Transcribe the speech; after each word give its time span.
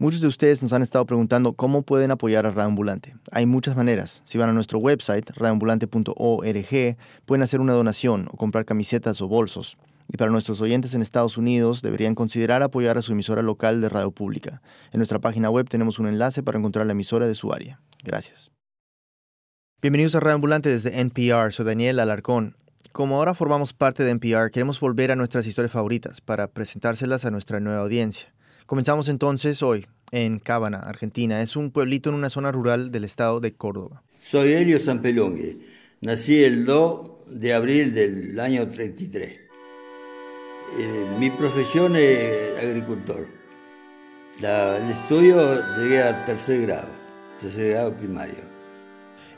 Muchos 0.00 0.22
de 0.22 0.28
ustedes 0.28 0.62
nos 0.62 0.72
han 0.72 0.80
estado 0.80 1.04
preguntando 1.04 1.52
cómo 1.52 1.82
pueden 1.82 2.10
apoyar 2.10 2.46
a 2.46 2.50
Radioambulante. 2.50 3.16
Hay 3.32 3.44
muchas 3.44 3.76
maneras. 3.76 4.22
Si 4.24 4.38
van 4.38 4.48
a 4.48 4.54
nuestro 4.54 4.78
website, 4.78 5.28
radioambulante.org, 5.28 6.96
pueden 7.26 7.42
hacer 7.42 7.60
una 7.60 7.74
donación 7.74 8.26
o 8.30 8.38
comprar 8.38 8.64
camisetas 8.64 9.20
o 9.20 9.28
bolsos. 9.28 9.76
Y 10.08 10.16
para 10.16 10.30
nuestros 10.30 10.62
oyentes 10.62 10.94
en 10.94 11.02
Estados 11.02 11.36
Unidos, 11.36 11.82
deberían 11.82 12.14
considerar 12.14 12.62
apoyar 12.62 12.96
a 12.96 13.02
su 13.02 13.12
emisora 13.12 13.42
local 13.42 13.82
de 13.82 13.90
radio 13.90 14.10
pública. 14.10 14.62
En 14.90 15.00
nuestra 15.00 15.18
página 15.18 15.50
web 15.50 15.68
tenemos 15.68 15.98
un 15.98 16.06
enlace 16.06 16.42
para 16.42 16.56
encontrar 16.56 16.86
la 16.86 16.92
emisora 16.92 17.26
de 17.26 17.34
su 17.34 17.52
área. 17.52 17.82
Gracias. 18.02 18.50
Bienvenidos 19.82 20.14
a 20.14 20.20
Radio 20.20 20.36
Ambulante 20.36 20.70
desde 20.70 20.98
NPR. 20.98 21.52
Soy 21.52 21.66
Daniel 21.66 21.98
Alarcón. 21.98 22.56
Como 22.92 23.16
ahora 23.16 23.34
formamos 23.34 23.74
parte 23.74 24.02
de 24.04 24.12
NPR, 24.12 24.50
queremos 24.50 24.80
volver 24.80 25.10
a 25.10 25.16
nuestras 25.16 25.46
historias 25.46 25.72
favoritas 25.72 26.22
para 26.22 26.48
presentárselas 26.48 27.26
a 27.26 27.30
nuestra 27.30 27.60
nueva 27.60 27.82
audiencia. 27.82 28.32
Comenzamos 28.70 29.08
entonces 29.08 29.64
hoy 29.64 29.88
en 30.12 30.38
Cábana, 30.38 30.78
Argentina. 30.78 31.42
Es 31.42 31.56
un 31.56 31.72
pueblito 31.72 32.08
en 32.08 32.14
una 32.14 32.30
zona 32.30 32.52
rural 32.52 32.92
del 32.92 33.02
estado 33.02 33.40
de 33.40 33.52
Córdoba. 33.52 34.04
Soy 34.22 34.52
Helio 34.52 34.78
Sampelongue. 34.78 35.58
Nací 36.02 36.44
el 36.44 36.66
2 36.66 37.10
de 37.30 37.52
abril 37.52 37.92
del 37.94 38.38
año 38.38 38.68
33. 38.68 39.40
Eh, 40.78 41.06
mi 41.18 41.30
profesión 41.30 41.96
es 41.96 42.62
agricultor. 42.62 43.26
el 44.38 44.90
estudio 44.92 45.60
llegué 45.76 46.04
a 46.04 46.24
tercer 46.24 46.62
grado, 46.62 46.90
tercer 47.40 47.70
grado 47.70 47.92
primario. 47.94 48.36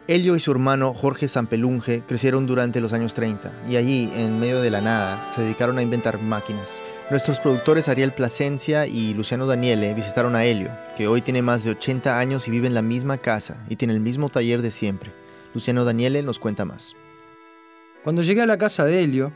Helio 0.09 0.37
y 0.37 0.41
su 0.41 0.51
hermano 0.51 0.93
Jorge 0.93 1.27
Sampelunge 1.27 2.03
crecieron 2.07 2.47
durante 2.47 2.83
los 2.83 2.93
años 2.93 3.15
30 3.15 3.51
y 3.71 3.77
allí, 3.77 4.13
en 4.15 4.39
medio 4.39 4.61
de 4.61 4.71
la 4.71 4.83
nada, 4.83 5.17
se 5.35 5.41
dedicaron 5.41 5.79
a 5.79 5.83
inventar 5.83 6.21
máquinas. 6.21 6.69
Nuestros 7.13 7.41
productores 7.41 7.91
Ariel 7.91 8.11
Plasencia 8.13 8.87
y 8.87 9.13
Luciano 9.13 9.47
Daniele 9.47 9.93
visitaron 9.93 10.35
a 10.35 10.47
Helio, 10.47 10.71
que 10.97 11.09
hoy 11.09 11.21
tiene 11.21 11.43
más 11.43 11.63
de 11.63 11.73
80 11.73 12.19
años 12.19 12.49
y 12.49 12.51
vive 12.51 12.69
en 12.69 12.73
la 12.73 12.81
misma 12.81 13.19
casa 13.19 13.67
y 13.69 13.77
tiene 13.77 13.93
el 13.93 14.01
mismo 14.01 14.31
taller 14.31 14.63
de 14.63 14.71
siempre. 14.71 15.13
Luciano 15.53 15.85
Daniele 15.85 16.23
nos 16.23 16.39
cuenta 16.39 16.65
más. 16.65 16.95
Cuando 18.03 18.23
llegué 18.23 18.41
a 18.41 18.47
la 18.47 18.57
casa 18.57 18.87
de 18.87 19.03
Helio, 19.03 19.31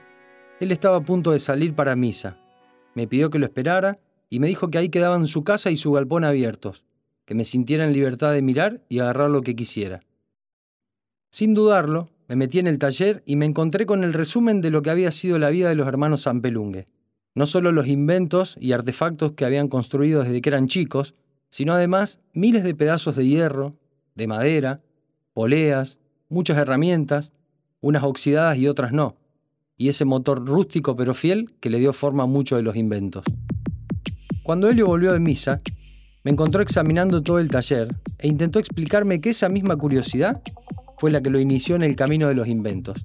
él 0.59 0.73
estaba 0.73 0.97
a 0.97 1.03
punto 1.03 1.33
de 1.33 1.39
salir 1.39 1.75
para 1.75 1.97
misa. 1.97 2.39
Me 2.95 3.07
pidió 3.07 3.29
que 3.29 3.39
lo 3.39 3.45
esperara 3.45 3.99
y 4.31 4.41
me 4.41 4.47
dijo 4.47 4.71
que 4.71 4.79
ahí 4.79 4.89
quedaban 4.89 5.27
su 5.27 5.45
casa 5.45 5.71
y 5.71 5.77
su 5.77 5.93
galpón 5.93 6.25
abiertos, 6.25 6.83
que 7.27 7.35
me 7.35 7.45
sintiera 7.45 7.85
en 7.85 7.93
libertad 7.93 8.33
de 8.33 8.41
mirar 8.41 8.81
y 8.89 9.01
agarrar 9.01 9.29
lo 9.29 9.43
que 9.43 9.55
quisiera. 9.55 10.01
Sin 11.29 11.53
dudarlo, 11.53 12.09
me 12.27 12.37
metí 12.37 12.59
en 12.59 12.69
el 12.69 12.79
taller 12.79 13.23
y 13.27 13.37
me 13.37 13.45
encontré 13.45 13.85
con 13.85 14.03
el 14.03 14.15
resumen 14.15 14.63
de 14.63 14.71
lo 14.71 14.81
que 14.81 14.89
había 14.89 15.13
sido 15.13 15.39
la 15.39 15.51
vida 15.51 15.69
de 15.69 15.75
los 15.75 15.87
hermanos 15.87 16.23
Zampelungue 16.23 16.87
no 17.37 17.47
solo 17.47 17.71
los 17.71 17.87
inventos 17.87 18.57
y 18.59 18.73
artefactos 18.73 19.33
que 19.33 19.45
habían 19.45 19.69
construido 19.69 20.23
desde 20.23 20.41
que 20.41 20.49
eran 20.49 20.69
chicos, 20.69 21.15
sino 21.51 21.75
además 21.75 22.19
miles 22.33 22.65
de 22.65 22.75
pedazos 22.75 23.15
de 23.15 23.27
hierro, 23.27 23.77
de 24.15 24.27
madera, 24.27 24.81
poleas, 25.35 25.99
muchas 26.31 26.57
herramientas, 26.57 27.33
unas 27.83 28.05
oxidadas 28.05 28.57
y 28.57 28.69
otras 28.69 28.93
no, 28.93 29.17
y 29.77 29.91
ese 29.91 30.07
motor 30.07 30.47
rústico 30.47 30.97
pero 30.97 31.13
fiel 31.13 31.55
que 31.61 31.69
le 31.69 31.79
dio 31.79 31.93
forma 31.93 32.23
a 32.23 32.27
muchos 32.27 32.57
de 32.57 32.63
los 32.63 32.75
inventos. 32.75 33.25
Cuando 34.43 34.71
Helio 34.71 34.87
volvió 34.87 35.13
de 35.13 35.21
misa, 35.21 35.59
me 36.25 36.31
encontró 36.31 36.63
examinando 36.63 37.23
todo 37.23 37.39
el 37.39 37.51
taller 37.51 37.95
e 38.19 38.29
intentó 38.29 38.59
explicarme 38.59 39.21
que 39.21 39.31
esa 39.31 39.51
misma 39.51 39.77
curiosidad 39.77 40.43
fue 40.97 41.11
la 41.11 41.21
que 41.21 41.29
lo 41.29 41.39
inició 41.39 41.77
en 41.77 41.83
el 41.83 41.97
camino 41.97 42.29
de 42.29 42.35
los 42.35 42.49
inventos. 42.49 43.05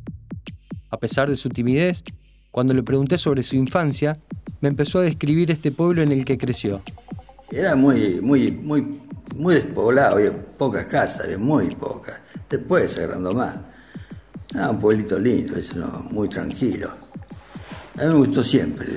A 0.90 0.98
pesar 0.98 1.30
de 1.30 1.36
su 1.36 1.50
timidez, 1.50 2.04
cuando 2.52 2.74
le 2.74 2.84
pregunté 2.84 3.18
sobre 3.18 3.44
su 3.44 3.56
infancia, 3.56 4.20
me 4.60 4.68
empezó 4.68 5.00
a 5.00 5.04
describir 5.04 5.50
este 5.52 5.72
pueblo 5.72 6.02
en 6.02 6.12
el 6.12 6.26
que 6.26 6.38
creció. 6.38 6.82
Era 7.50 7.76
muy, 7.76 8.20
muy, 8.22 8.52
muy, 8.52 9.02
muy 9.36 9.56
despoblado, 9.56 10.18
había 10.18 10.38
pocas 10.58 10.86
casas, 10.86 11.38
muy 11.38 11.68
pocas. 11.68 12.20
Después 12.50 12.98
agrandó 12.98 13.32
más. 13.32 13.56
Era 14.54 14.70
un 14.70 14.80
pueblito 14.80 15.18
lindo, 15.18 15.54
muy 16.12 16.28
tranquilo. 16.28 16.92
A 17.98 18.04
mí 18.04 18.08
me 18.08 18.14
gustó 18.14 18.44
siempre 18.44 18.88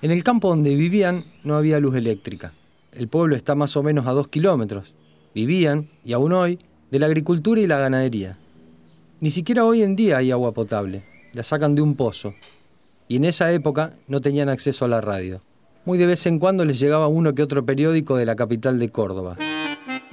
En 0.00 0.10
el 0.10 0.22
campo 0.22 0.48
donde 0.48 0.74
vivían 0.76 1.24
no 1.42 1.56
había 1.56 1.80
luz 1.80 1.96
eléctrica. 1.96 2.52
El 2.92 3.08
pueblo 3.08 3.34
está 3.34 3.54
más 3.54 3.76
o 3.76 3.82
menos 3.82 4.06
a 4.06 4.12
dos 4.12 4.28
kilómetros. 4.28 4.94
Vivían, 5.34 5.88
y 6.04 6.12
aún 6.12 6.32
hoy, 6.32 6.58
de 6.90 6.98
la 6.98 7.06
agricultura 7.06 7.60
y 7.60 7.66
la 7.66 7.78
ganadería. 7.78 8.38
Ni 9.20 9.30
siquiera 9.30 9.64
hoy 9.64 9.82
en 9.82 9.96
día 9.96 10.18
hay 10.18 10.30
agua 10.30 10.52
potable 10.52 11.11
la 11.32 11.42
sacan 11.42 11.74
de 11.74 11.82
un 11.82 11.94
pozo. 11.96 12.34
Y 13.08 13.16
en 13.16 13.24
esa 13.24 13.52
época 13.52 13.94
no 14.06 14.20
tenían 14.20 14.48
acceso 14.48 14.84
a 14.84 14.88
la 14.88 15.00
radio. 15.00 15.40
Muy 15.84 15.98
de 15.98 16.06
vez 16.06 16.26
en 16.26 16.38
cuando 16.38 16.64
les 16.64 16.78
llegaba 16.78 17.08
uno 17.08 17.34
que 17.34 17.42
otro 17.42 17.64
periódico 17.66 18.16
de 18.16 18.26
la 18.26 18.36
capital 18.36 18.78
de 18.78 18.88
Córdoba. 18.90 19.36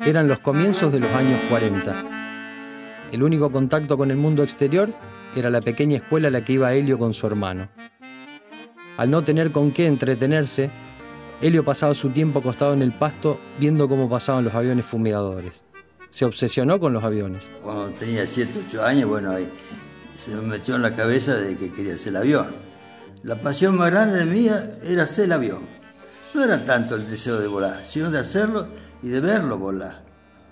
Eran 0.05 0.27
los 0.27 0.39
comienzos 0.39 0.91
de 0.91 0.99
los 0.99 1.11
años 1.11 1.39
40. 1.49 2.05
El 3.11 3.23
único 3.23 3.51
contacto 3.51 3.97
con 3.97 4.11
el 4.11 4.17
mundo 4.17 4.43
exterior 4.43 4.89
era 5.35 5.49
la 5.49 5.61
pequeña 5.61 5.97
escuela 5.97 6.29
a 6.29 6.31
la 6.31 6.43
que 6.43 6.53
iba 6.53 6.73
Helio 6.73 6.97
con 6.97 7.13
su 7.13 7.27
hermano. 7.27 7.69
Al 8.97 9.11
no 9.11 9.23
tener 9.23 9.51
con 9.51 9.71
qué 9.71 9.87
entretenerse, 9.87 10.69
Helio 11.41 11.63
pasaba 11.63 11.95
su 11.95 12.09
tiempo 12.09 12.39
acostado 12.39 12.73
en 12.73 12.81
el 12.81 12.91
pasto 12.91 13.39
viendo 13.59 13.87
cómo 13.87 14.09
pasaban 14.09 14.43
los 14.43 14.53
aviones 14.53 14.85
fumigadores. 14.85 15.63
Se 16.09 16.25
obsesionó 16.25 16.79
con 16.79 16.91
los 16.93 17.03
aviones. 17.03 17.43
Cuando 17.63 17.89
tenía 17.89 18.25
7, 18.25 18.51
8 18.67 18.83
años, 18.83 19.09
bueno, 19.09 19.33
se 20.19 20.31
me 20.31 20.41
metió 20.41 20.75
en 20.75 20.81
la 20.81 20.93
cabeza 20.93 21.35
de 21.35 21.55
que 21.55 21.71
quería 21.71 21.95
el 21.95 22.15
avión. 22.17 22.47
La 23.23 23.35
pasión 23.35 23.77
más 23.77 23.89
grande 23.89 24.17
de 24.17 24.25
mía 24.25 24.77
era 24.83 25.03
hacer 25.03 25.25
el 25.25 25.31
avión. 25.31 25.61
No 26.33 26.43
era 26.43 26.65
tanto 26.65 26.95
el 26.95 27.09
deseo 27.09 27.39
de 27.39 27.47
volar, 27.47 27.85
sino 27.85 28.11
de 28.11 28.19
hacerlo 28.19 28.67
y 29.01 29.07
de 29.07 29.21
verlo 29.21 29.57
volar. 29.57 30.03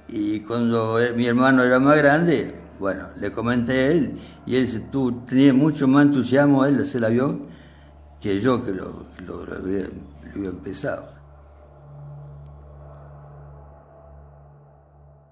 Y 0.07 0.39
cuando 0.39 0.97
mi 1.17 1.27
hermano 1.27 1.63
era 1.63 1.79
más 1.79 1.97
grande, 1.97 2.55
bueno, 2.79 3.09
le 3.19 3.29
comenté 3.33 3.73
a 3.73 3.87
él 3.87 4.17
y 4.45 4.55
él 4.55 4.67
dice, 4.67 4.79
tú 4.89 5.25
tenías 5.25 5.53
mucho 5.53 5.85
más 5.85 6.05
entusiasmo 6.05 6.65
él 6.65 6.77
de 6.77 6.83
hacer 6.83 6.99
el 6.99 7.05
avión 7.05 7.47
que 8.21 8.39
yo 8.39 8.63
que 8.63 8.71
lo, 8.71 9.05
había, 9.53 9.87
había 10.33 10.49
empezado. 10.49 11.09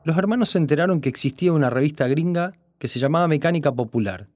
Los 0.03 0.17
hermanos 0.17 0.49
se 0.49 0.57
enteraron 0.57 0.99
que 0.99 1.07
existía 1.07 1.53
una 1.53 1.69
revista 1.69 2.05
gringa 2.09 2.53
que 2.77 2.87
se 2.87 2.99
llamaba 2.99 3.27
Mecánica 3.27 3.71
Popular, 3.71 4.27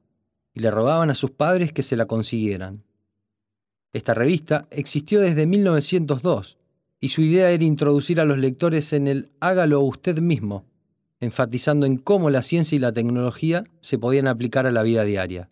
y 0.54 0.60
le 0.62 0.72
rogaban 0.72 1.10
a 1.10 1.16
sus 1.16 1.32
padres 1.32 1.72
que 1.72 1.84
se 1.84 1.96
la 1.96 2.06
consiguieran. 2.06 2.84
Esta 3.94 4.14
revista 4.14 4.68
existió 4.72 5.22
desde 5.22 5.46
1902, 5.46 6.58
y 7.00 7.10
su 7.10 7.22
idea 7.22 7.50
era 7.50 7.64
introducir 7.64 8.20
a 8.20 8.26
los 8.26 8.38
lectores 8.38 8.94
en 8.94 9.08
el 9.08 9.30
hágalo 9.40 9.82
usted 9.82 10.20
mismo, 10.20 10.66
enfatizando 11.20 11.86
en 11.86 11.98
cómo 11.98 12.30
la 12.30 12.44
ciencia 12.44 12.76
y 12.76 12.80
la 12.80 12.92
tecnología 12.92 13.64
se 13.82 13.98
podían 13.98 14.28
aplicar 14.28 14.66
a 14.66 14.72
la 14.72 14.84
vida 14.84 15.04
diaria. 15.04 15.50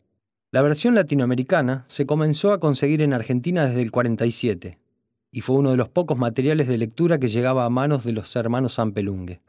La 0.52 0.62
versión 0.62 0.96
latinoamericana 0.96 1.86
se 1.88 2.06
comenzó 2.06 2.54
a 2.54 2.60
conseguir 2.60 3.02
en 3.02 3.14
Argentina 3.14 3.66
desde 3.66 3.82
el 3.82 3.92
47, 3.92 4.78
y 5.32 5.42
fue 5.42 5.58
uno 5.58 5.72
de 5.72 5.78
los 5.78 5.90
pocos 5.90 6.18
materiales 6.18 6.68
de 6.68 6.78
lectura 6.78 7.20
que 7.20 7.28
llegaba 7.28 7.66
a 7.66 7.70
manos 7.70 8.04
de 8.04 8.14
los 8.14 8.36
hermanos 8.36 8.80
Ampelungue. 8.80 9.42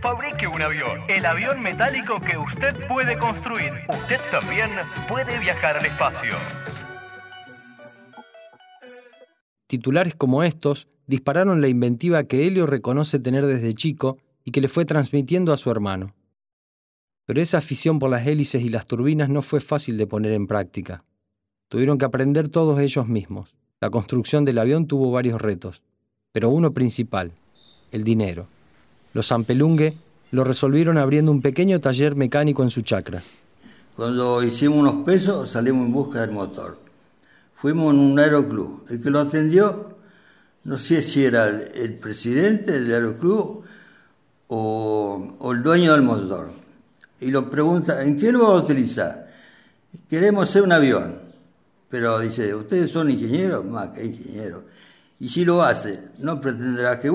Fabrique 0.00 0.46
un 0.46 0.62
avión, 0.62 1.00
el 1.08 1.26
avión 1.26 1.60
metálico 1.60 2.20
que 2.20 2.38
usted 2.38 2.86
puede 2.86 3.18
construir. 3.18 3.72
Usted 3.88 4.20
también 4.30 4.70
puede 5.08 5.38
viajar 5.40 5.76
al 5.76 5.84
espacio. 5.84 6.34
Titulares 9.66 10.14
como 10.14 10.44
estos 10.44 10.86
dispararon 11.08 11.60
la 11.60 11.66
inventiva 11.66 12.22
que 12.24 12.46
Helio 12.46 12.66
reconoce 12.66 13.18
tener 13.18 13.44
desde 13.44 13.74
chico 13.74 14.18
y 14.44 14.52
que 14.52 14.60
le 14.60 14.68
fue 14.68 14.84
transmitiendo 14.84 15.52
a 15.52 15.56
su 15.56 15.68
hermano. 15.68 16.14
Pero 17.26 17.40
esa 17.40 17.58
afición 17.58 17.98
por 17.98 18.10
las 18.10 18.24
hélices 18.28 18.62
y 18.62 18.68
las 18.68 18.86
turbinas 18.86 19.28
no 19.30 19.42
fue 19.42 19.58
fácil 19.60 19.96
de 19.96 20.06
poner 20.06 20.30
en 20.30 20.46
práctica. 20.46 21.04
Tuvieron 21.68 21.98
que 21.98 22.04
aprender 22.04 22.48
todos 22.48 22.78
ellos 22.78 23.08
mismos. 23.08 23.56
La 23.80 23.90
construcción 23.90 24.44
del 24.44 24.58
avión 24.60 24.86
tuvo 24.86 25.10
varios 25.10 25.42
retos, 25.42 25.82
pero 26.30 26.50
uno 26.50 26.72
principal, 26.72 27.32
el 27.90 28.04
dinero. 28.04 28.53
Los 29.14 29.28
Zampelungue 29.28 29.94
lo 30.32 30.42
resolvieron 30.42 30.98
abriendo 30.98 31.30
un 31.30 31.40
pequeño 31.40 31.80
taller 31.80 32.16
mecánico 32.16 32.64
en 32.64 32.70
su 32.70 32.82
chacra. 32.82 33.22
Cuando 33.96 34.42
hicimos 34.42 34.78
unos 34.78 35.04
pesos, 35.04 35.50
salimos 35.50 35.86
en 35.86 35.92
busca 35.92 36.20
del 36.20 36.32
motor. 36.32 36.78
Fuimos 37.54 37.94
en 37.94 38.00
un 38.00 38.18
aeroclub. 38.18 38.84
El 38.90 39.00
que 39.00 39.10
lo 39.10 39.20
atendió, 39.20 39.96
no 40.64 40.76
sé 40.76 41.00
si 41.00 41.24
era 41.24 41.48
el, 41.48 41.94
presidente 41.94 42.72
del 42.72 42.92
aeroclub 42.92 43.62
o, 44.48 45.52
el 45.52 45.62
dueño 45.62 45.92
del 45.92 46.02
motor. 46.02 46.50
Y 47.20 47.30
lo 47.30 47.48
pregunta, 47.48 48.02
¿en 48.02 48.16
qué 48.16 48.32
lo 48.32 48.42
va 48.42 48.58
a 48.58 48.62
utilizar? 48.62 49.30
Queremos 50.10 50.50
hacer 50.50 50.62
un 50.62 50.72
avión. 50.72 51.20
Pero 51.88 52.18
dice, 52.18 52.52
¿ustedes 52.52 52.90
son 52.90 53.08
ingenieros? 53.08 53.64
Más 53.64 53.90
que 53.90 54.04
ingenieros. 54.06 54.64
Y 55.20 55.28
si 55.28 55.44
lo 55.44 55.62
hace, 55.62 56.00
no 56.18 56.40
pretenderá 56.40 56.98
que 56.98 57.08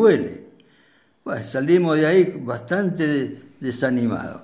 salimos 1.42 1.98
de 1.98 2.06
ahí 2.06 2.42
bastante 2.44 3.40
desanimados. 3.60 4.42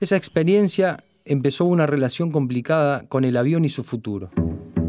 Esa 0.00 0.16
experiencia 0.16 1.04
empezó 1.24 1.64
una 1.66 1.86
relación 1.86 2.32
complicada 2.32 3.06
con 3.08 3.24
el 3.24 3.36
avión 3.36 3.64
y 3.64 3.68
su 3.68 3.84
futuro. 3.84 4.30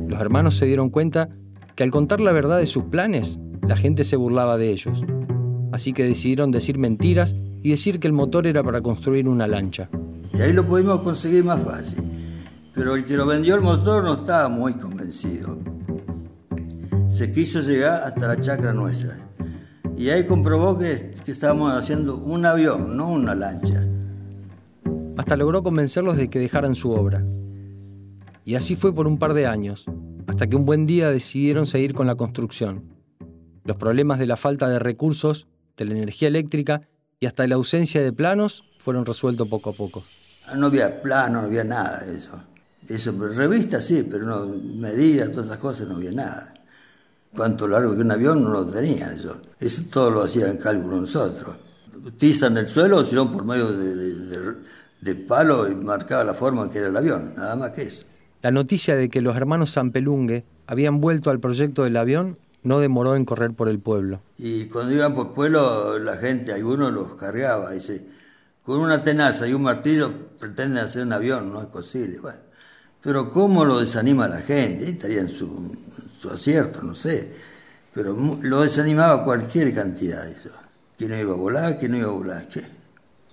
Los 0.07 0.19
hermanos 0.21 0.57
se 0.57 0.65
dieron 0.65 0.89
cuenta 0.89 1.29
que 1.75 1.83
al 1.83 1.91
contar 1.91 2.21
la 2.21 2.31
verdad 2.31 2.59
de 2.59 2.68
sus 2.68 2.85
planes, 2.85 3.39
la 3.62 3.77
gente 3.77 4.03
se 4.03 4.15
burlaba 4.15 4.57
de 4.57 4.69
ellos. 4.69 5.03
Así 5.71 5.94
que 5.94 6.03
decidieron 6.03 6.51
decir 6.51 6.77
mentiras 6.77 7.35
y 7.62 7.71
decir 7.71 8.00
que 8.00 8.07
el 8.07 8.13
motor 8.13 8.47
era 8.47 8.63
para 8.63 8.81
construir 8.81 9.27
una 9.27 9.47
lancha. 9.47 9.89
Y 10.33 10.41
ahí 10.41 10.53
lo 10.53 10.65
pudimos 10.65 11.01
conseguir 11.01 11.44
más 11.44 11.62
fácil. 11.62 12.03
Pero 12.73 12.95
el 12.95 13.06
que 13.06 13.15
lo 13.15 13.25
vendió 13.25 13.56
el 13.56 13.62
motor 13.62 14.03
no 14.03 14.15
estaba 14.15 14.47
muy 14.47 14.73
convencido. 14.73 15.59
Se 17.09 17.31
quiso 17.31 17.62
llegar 17.62 18.03
hasta 18.03 18.27
la 18.27 18.39
chacra 18.39 18.73
nuestra. 18.73 19.31
Y 19.97 20.09
ahí 20.09 20.25
comprobó 20.25 20.77
que, 20.77 21.13
que 21.23 21.31
estábamos 21.31 21.71
haciendo 21.73 22.17
un 22.17 22.45
avión, 22.45 22.97
no 22.97 23.09
una 23.09 23.35
lancha. 23.35 23.85
Hasta 25.17 25.38
logró 25.38 25.61
convencerlos 25.61 26.17
de 26.17 26.29
que 26.29 26.39
dejaran 26.39 26.75
su 26.75 26.91
obra. 26.91 27.23
Y 28.43 28.55
así 28.55 28.75
fue 28.75 28.93
por 28.93 29.07
un 29.07 29.19
par 29.19 29.33
de 29.33 29.45
años, 29.45 29.85
hasta 30.27 30.47
que 30.47 30.55
un 30.55 30.65
buen 30.65 30.88
día 30.88 31.11
decidieron 31.11 31.65
seguir 31.65 31.93
con 31.93 32.07
la 32.07 32.15
construcción. 32.15 32.83
Los 33.63 33.77
problemas 33.77 34.17
de 34.17 34.25
la 34.25 34.38
falta 34.38 34.67
de 34.69 34.79
recursos, 34.79 35.47
de 35.77 35.85
la 35.85 35.91
energía 35.91 36.27
eléctrica 36.27 36.81
y 37.19 37.27
hasta 37.27 37.45
la 37.45 37.55
ausencia 37.55 38.01
de 38.01 38.11
planos 38.11 38.63
fueron 38.79 39.05
resueltos 39.05 39.47
poco 39.47 39.69
a 39.69 39.73
poco. 39.73 40.03
Ah, 40.47 40.55
no 40.55 40.67
había 40.67 41.01
plano, 41.01 41.41
no 41.41 41.47
había 41.47 41.63
nada 41.63 41.99
de 41.99 42.15
eso. 42.15 42.41
Eso, 42.87 43.11
revistas 43.11 43.85
sí, 43.85 44.05
pero 44.09 44.25
no, 44.25 44.47
medidas, 44.47 45.31
todas 45.31 45.45
esas 45.45 45.59
cosas 45.59 45.87
no 45.87 45.95
había 45.95 46.11
nada. 46.11 46.53
Cuánto 47.36 47.68
largo 47.68 47.95
que 47.95 48.01
un 48.01 48.12
avión 48.12 48.44
no 48.44 48.50
lo 48.50 48.66
tenían 48.66 49.13
eso. 49.13 49.42
Eso 49.60 49.83
todo 49.89 50.10
lo 50.10 50.24
hacían 50.24 50.51
en 50.51 50.57
cálculo 50.57 51.00
nosotros. 51.00 51.56
Tizan 52.18 52.57
el 52.57 52.68
suelo, 52.68 53.06
sino 53.06 53.31
por 53.31 53.45
medio 53.45 53.72
de, 53.72 54.56
de, 55.01 55.16
palo 55.16 55.69
y 55.69 55.75
marcaba 55.75 56.24
la 56.24 56.33
forma 56.33 56.69
que 56.69 56.80
era 56.80 56.88
el 56.88 56.98
avión, 56.98 57.33
nada 57.38 57.56
más 57.56 57.72
que 57.72 57.83
eso. 57.83 58.06
La 58.42 58.51
noticia 58.51 58.95
de 58.95 59.10
que 59.10 59.22
los 59.22 59.36
hermanos 59.38 59.74
Zampelungue 59.74 60.45
habían 60.68 61.00
vuelto 61.00 61.30
al 61.30 61.39
proyecto 61.39 61.83
del 61.83 61.95
avión 61.98 62.38
no 62.63 62.80
demoró 62.80 63.16
en 63.16 63.25
correr 63.25 63.54
por 63.54 63.69
el 63.69 63.80
pueblo. 63.80 64.22
Y 64.38 64.66
cuando 64.66 64.94
iban 64.94 65.13
por 65.13 65.33
pueblo, 65.33 66.00
la 66.00 66.18
gente, 66.18 66.54
algunos 66.54 66.92
los 66.92 67.16
cargaba, 67.16 67.72
dice, 67.72 68.06
con 68.63 68.80
una 68.80 69.01
tenaza 69.04 69.48
y 69.48 69.54
un 69.54 69.63
martillo 69.63 70.12
pretenden 70.39 70.83
hacer 70.83 71.04
un 71.04 71.13
avión, 71.13 71.51
no 71.51 71.62
es 71.62 71.68
posible. 71.68 72.19
Bueno, 72.19 72.39
pero 73.01 73.31
¿cómo 73.31 73.65
lo 73.65 73.80
desanima 73.80 74.27
la 74.27 74.42
gente? 74.42 74.89
estaría 74.89 75.21
en 75.21 75.30
su, 75.30 75.50
acierto, 76.31 76.81
no 76.83 76.94
sé. 76.94 77.30
Pero 77.94 78.15
lo 78.42 78.62
desanimaba 78.62 79.24
cualquier 79.24 79.74
cantidad 79.74 80.24
de 80.24 80.31
eso. 80.31 80.50
Que 80.98 81.07
no 81.07 81.18
iba 81.18 81.33
a 81.33 81.38
volar, 81.38 81.77
que 81.77 81.89
no 81.89 81.98
iba 81.98 82.09
a 82.09 82.13
volar. 82.13 82.48
¿qué? 82.48 82.63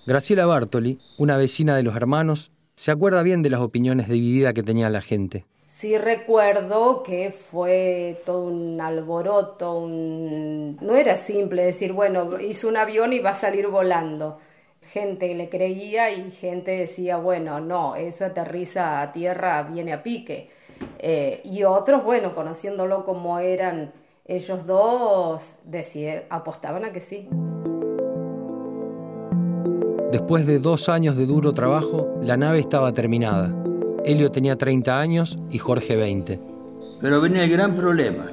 Graciela 0.05 0.45
Bartoli, 0.47 0.99
una 1.17 1.37
vecina 1.37 1.75
de 1.75 1.83
los 1.83 1.95
hermanos, 1.95 2.51
se 2.75 2.91
acuerda 2.91 3.21
bien 3.21 3.43
de 3.43 3.51
las 3.51 3.59
opiniones 3.59 4.09
divididas 4.09 4.53
que 4.53 4.63
tenía 4.63 4.89
la 4.89 5.01
gente. 5.01 5.45
Sí 5.67 5.97
recuerdo 5.97 7.03
que 7.03 7.33
fue 7.51 8.21
todo 8.25 8.45
un 8.45 8.81
alboroto, 8.81 9.85
no 9.87 10.95
era 10.95 11.15
simple 11.15 11.63
decir, 11.63 11.93
bueno, 11.93 12.39
hizo 12.41 12.67
un 12.67 12.75
avión 12.75 13.13
y 13.13 13.19
va 13.19 13.29
a 13.29 13.35
salir 13.35 13.67
volando. 13.67 14.39
Gente 14.93 15.35
le 15.35 15.49
creía 15.49 16.11
y 16.11 16.31
gente 16.31 16.71
decía, 16.71 17.17
bueno, 17.17 17.59
no, 17.59 17.95
eso 17.95 18.25
aterriza 18.25 19.01
a 19.01 19.11
tierra, 19.11 19.61
viene 19.63 19.93
a 19.93 20.01
pique. 20.01 20.49
Eh, 20.97 21.41
y 21.43 21.63
otros, 21.63 22.03
bueno, 22.03 22.33
conociéndolo 22.33 23.05
como 23.05 23.39
eran 23.39 23.91
ellos 24.25 24.65
dos, 24.65 25.55
decía, 25.63 26.23
apostaban 26.29 26.85
a 26.85 26.91
que 26.91 27.01
sí. 27.01 27.27
Después 30.11 30.47
de 30.47 30.57
dos 30.57 30.89
años 30.89 31.17
de 31.17 31.27
duro 31.27 31.53
trabajo, 31.53 32.07
la 32.23 32.35
nave 32.35 32.57
estaba 32.59 32.91
terminada. 32.91 33.53
Helio 34.05 34.31
tenía 34.31 34.57
30 34.57 34.99
años 34.99 35.37
y 35.51 35.59
Jorge 35.59 35.95
20. 35.95 36.39
Pero 36.99 37.21
venía 37.21 37.43
el 37.43 37.51
gran 37.51 37.75
problema. 37.75 38.25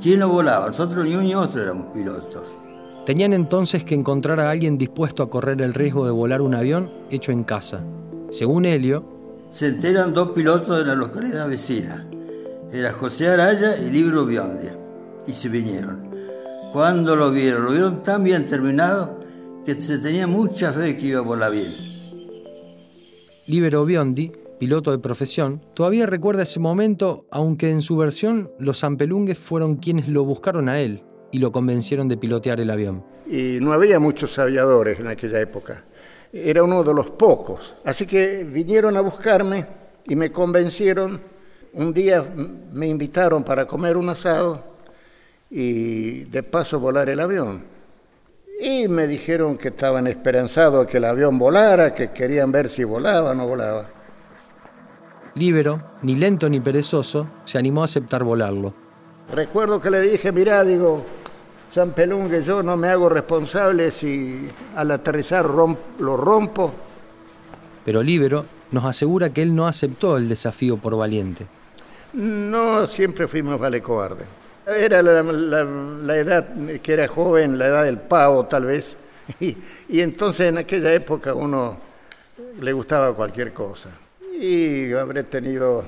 ¿Quién 0.00 0.20
no 0.20 0.30
volaba? 0.30 0.66
Nosotros 0.68 1.04
ni 1.04 1.12
uno 1.12 1.22
ni 1.22 1.34
otro 1.34 1.62
éramos 1.62 1.92
pilotos. 1.92 2.55
Tenían 3.06 3.32
entonces 3.32 3.84
que 3.84 3.94
encontrar 3.94 4.40
a 4.40 4.50
alguien 4.50 4.78
dispuesto 4.78 5.22
a 5.22 5.30
correr 5.30 5.62
el 5.62 5.74
riesgo 5.74 6.04
de 6.04 6.10
volar 6.10 6.42
un 6.42 6.56
avión 6.56 6.90
hecho 7.08 7.30
en 7.30 7.44
casa. 7.44 7.84
Según 8.30 8.64
Helio, 8.64 9.04
se 9.48 9.68
enteran 9.68 10.12
dos 10.12 10.32
pilotos 10.32 10.76
de 10.76 10.84
la 10.84 10.96
localidad 10.96 11.48
vecina. 11.48 12.04
Era 12.72 12.92
José 12.92 13.28
Araya 13.28 13.78
y 13.78 13.90
Libro 13.90 14.26
Biondia. 14.26 14.76
Y 15.24 15.32
se 15.32 15.48
vinieron. 15.48 16.10
Cuando 16.72 17.14
lo 17.14 17.30
vieron, 17.30 17.66
lo 17.66 17.70
vieron 17.70 18.02
tan 18.02 18.24
bien 18.24 18.44
terminado 18.46 19.20
que 19.64 19.80
se 19.80 19.98
tenía 19.98 20.26
mucha 20.26 20.72
fe 20.72 20.96
que 20.96 21.06
iba 21.06 21.20
a 21.20 21.22
volar 21.22 21.52
bien. 21.52 21.72
Libero 23.46 23.84
Biondi, 23.84 24.32
piloto 24.58 24.90
de 24.90 24.98
profesión, 24.98 25.62
todavía 25.74 26.06
recuerda 26.06 26.42
ese 26.42 26.58
momento, 26.58 27.28
aunque 27.30 27.70
en 27.70 27.82
su 27.82 27.96
versión 27.96 28.50
los 28.58 28.80
Zampelungues 28.80 29.38
fueron 29.38 29.76
quienes 29.76 30.08
lo 30.08 30.24
buscaron 30.24 30.68
a 30.68 30.80
él 30.80 31.04
y 31.32 31.38
lo 31.38 31.52
convencieron 31.52 32.08
de 32.08 32.16
pilotear 32.16 32.60
el 32.60 32.70
avión. 32.70 33.04
Y 33.26 33.58
no 33.60 33.72
había 33.72 33.98
muchos 33.98 34.38
aviadores 34.38 35.00
en 35.00 35.08
aquella 35.08 35.40
época, 35.40 35.84
era 36.32 36.62
uno 36.62 36.82
de 36.82 36.94
los 36.94 37.10
pocos. 37.10 37.74
Así 37.84 38.06
que 38.06 38.44
vinieron 38.44 38.96
a 38.96 39.00
buscarme 39.00 39.66
y 40.06 40.16
me 40.16 40.30
convencieron. 40.30 41.20
Un 41.72 41.92
día 41.92 42.24
me 42.72 42.86
invitaron 42.86 43.42
para 43.42 43.66
comer 43.66 43.96
un 43.96 44.08
asado 44.08 44.64
y 45.50 46.24
de 46.24 46.42
paso 46.42 46.80
volar 46.80 47.08
el 47.08 47.20
avión. 47.20 47.64
Y 48.60 48.88
me 48.88 49.06
dijeron 49.06 49.58
que 49.58 49.68
estaban 49.68 50.06
esperanzados 50.06 50.86
que 50.86 50.96
el 50.96 51.04
avión 51.04 51.38
volara, 51.38 51.94
que 51.94 52.10
querían 52.10 52.50
ver 52.50 52.70
si 52.70 52.84
volaba 52.84 53.32
o 53.32 53.34
no 53.34 53.46
volaba. 53.46 53.86
Libero, 55.34 55.82
ni 56.00 56.16
lento 56.16 56.48
ni 56.48 56.60
perezoso, 56.60 57.26
se 57.44 57.58
animó 57.58 57.82
a 57.82 57.84
aceptar 57.84 58.24
volarlo. 58.24 58.72
Recuerdo 59.34 59.80
que 59.80 59.90
le 59.90 60.00
dije, 60.00 60.32
mirá, 60.32 60.64
digo, 60.64 61.04
San 61.76 61.92
Pelungue, 61.92 62.42
yo 62.42 62.62
no 62.62 62.74
me 62.78 62.88
hago 62.88 63.10
responsable 63.10 63.90
si 63.90 64.48
al 64.76 64.90
aterrizar 64.92 65.44
lo 65.44 66.16
rompo. 66.16 66.72
Pero 67.84 68.02
Libero 68.02 68.46
nos 68.70 68.86
asegura 68.86 69.28
que 69.28 69.42
él 69.42 69.54
no 69.54 69.66
aceptó 69.66 70.16
el 70.16 70.26
desafío 70.26 70.78
por 70.78 70.96
valiente. 70.96 71.44
No, 72.14 72.86
siempre 72.88 73.28
fuimos 73.28 73.60
vale 73.60 73.82
cobarde. 73.82 74.24
Era 74.66 75.02
la, 75.02 76.16
edad 76.16 76.46
que 76.82 76.92
era 76.94 77.08
joven, 77.08 77.58
la 77.58 77.66
edad 77.66 77.84
del 77.84 77.98
pavo 77.98 78.46
tal 78.46 78.64
vez, 78.64 78.96
y, 79.40 79.54
y, 79.90 80.00
entonces 80.00 80.46
en 80.46 80.56
aquella 80.56 80.94
época 80.94 81.34
uno 81.34 81.76
le 82.58 82.72
gustaba 82.72 83.12
cualquier 83.12 83.52
cosa. 83.52 83.90
Y 84.32 84.94
habré 84.94 85.24
tenido 85.24 85.84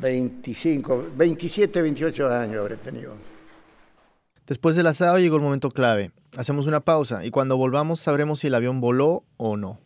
25, 0.00 1.08
27, 1.14 1.82
28 1.82 2.26
años 2.26 2.56
habré 2.56 2.78
tenido. 2.78 3.35
Después 4.46 4.76
del 4.76 4.86
asado 4.86 5.18
llegó 5.18 5.36
el 5.36 5.42
momento 5.42 5.70
clave. 5.70 6.12
Hacemos 6.36 6.66
una 6.66 6.80
pausa 6.80 7.24
y 7.24 7.30
cuando 7.30 7.56
volvamos 7.56 8.00
sabremos 8.00 8.40
si 8.40 8.46
el 8.46 8.54
avión 8.54 8.80
voló 8.80 9.24
o 9.36 9.56
no. 9.56 9.80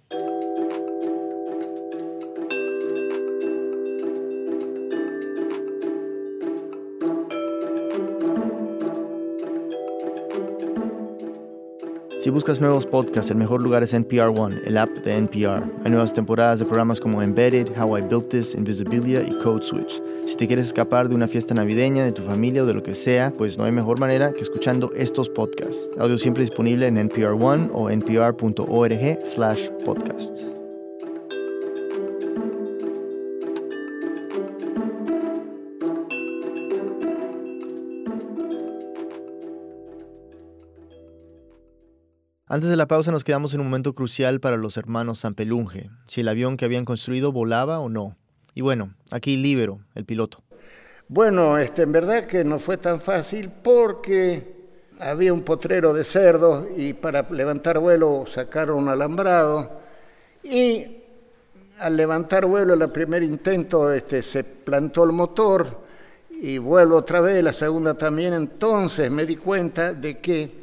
Si 12.31 12.33
buscas 12.33 12.61
nuevos 12.61 12.87
podcasts, 12.87 13.29
el 13.33 13.39
mejor 13.39 13.61
lugar 13.61 13.83
es 13.83 13.93
NPR 13.93 14.29
One, 14.29 14.61
el 14.65 14.79
app 14.79 14.89
de 14.89 15.17
NPR. 15.17 15.65
Hay 15.85 15.91
nuevas 15.91 16.15
temporadas 16.15 16.61
de 16.61 16.65
programas 16.65 17.01
como 17.01 17.23
Embedded, 17.23 17.77
How 17.77 17.99
I 17.99 18.03
Built 18.03 18.29
This, 18.29 18.55
Invisibilia 18.55 19.21
y 19.21 19.37
Code 19.43 19.63
Switch. 19.63 20.01
Si 20.23 20.37
te 20.37 20.47
quieres 20.47 20.67
escapar 20.67 21.09
de 21.09 21.17
una 21.17 21.27
fiesta 21.27 21.55
navideña, 21.55 22.05
de 22.05 22.13
tu 22.13 22.23
familia 22.23 22.63
o 22.63 22.67
de 22.67 22.75
lo 22.75 22.85
que 22.85 22.95
sea, 22.95 23.33
pues 23.37 23.59
no 23.59 23.65
hay 23.65 23.73
mejor 23.73 23.99
manera 23.99 24.33
que 24.33 24.43
escuchando 24.43 24.93
estos 24.95 25.29
podcasts. 25.29 25.91
Audio 25.99 26.19
siempre 26.19 26.45
disponible 26.45 26.87
en 26.87 26.99
NPR 26.99 27.33
One 27.33 27.69
o 27.73 27.91
npr.org 27.91 29.19
Antes 42.53 42.69
de 42.69 42.75
la 42.75 42.89
pausa 42.89 43.13
nos 43.13 43.23
quedamos 43.23 43.55
en 43.55 43.61
un 43.61 43.69
momento 43.69 43.95
crucial 43.95 44.41
para 44.41 44.57
los 44.57 44.77
hermanos 44.77 45.21
Zampelunge, 45.21 45.89
si 46.09 46.23
el 46.23 46.29
avión 46.29 46.57
que 46.57 46.65
habían 46.65 46.85
construido 46.85 47.31
volaba 47.31 47.79
o 47.79 47.89
no. 47.89 48.17
Y 48.57 48.61
bueno, 48.61 48.93
aquí 49.13 49.37
Libero, 49.37 49.79
el 49.95 50.05
piloto. 50.05 50.43
Bueno, 51.07 51.59
este, 51.59 51.83
en 51.83 51.93
verdad 51.93 52.27
que 52.27 52.43
no 52.43 52.59
fue 52.59 52.77
tan 52.77 53.01
fácil 53.01 53.53
porque 53.63 54.53
había 54.99 55.33
un 55.33 55.43
potrero 55.43 55.95
de 55.95 56.03
cerdos 56.03 56.67
y 56.77 56.93
para 56.93 57.23
levantar 57.31 57.79
vuelo 57.79 58.25
sacaron 58.27 58.83
un 58.83 58.89
alambrado 58.89 59.83
y 60.43 61.05
al 61.79 61.97
levantar 61.97 62.47
vuelo 62.47 62.75
el 62.75 62.91
primer 62.91 63.23
intento 63.23 63.93
este, 63.93 64.25
se 64.25 64.43
plantó 64.43 65.05
el 65.05 65.13
motor 65.13 65.85
y 66.33 66.59
vuelvo 66.59 66.97
otra 66.97 67.21
vez, 67.21 67.45
la 67.45 67.53
segunda 67.53 67.95
también, 67.95 68.35
entonces 68.35 69.09
me 69.09 69.25
di 69.25 69.37
cuenta 69.37 69.95
de 69.95 70.19
que 70.19 70.60